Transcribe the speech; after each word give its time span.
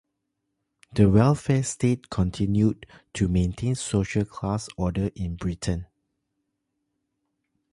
The 0.95 1.07
welfare 1.11 1.61
state 1.61 2.09
continued 2.09 2.87
to 3.13 3.27
maintain 3.27 3.75
social 3.75 4.25
class 4.25 4.67
order 4.75 5.11
in 5.15 5.35
Britain. 5.35 5.85